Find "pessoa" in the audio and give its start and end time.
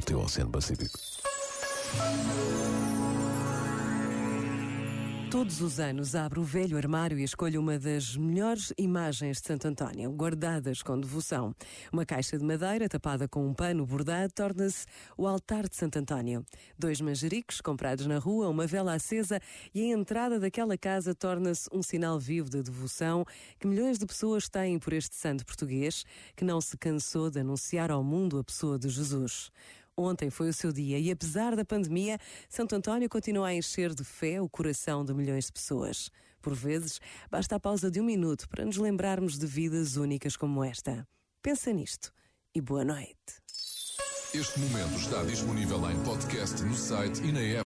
28.42-28.78